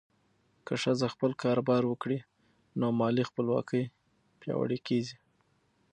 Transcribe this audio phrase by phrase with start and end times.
[0.65, 2.19] که ښځه خپل کاروبار وکړي،
[2.79, 3.83] نو مالي خپلواکي
[4.41, 5.15] پیاوړې کېږي.